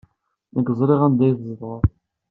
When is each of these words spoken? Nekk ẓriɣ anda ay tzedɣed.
Nekk 0.55 0.67
ẓriɣ 0.79 1.01
anda 1.07 1.23
ay 1.25 1.33
tzedɣed. 1.37 1.83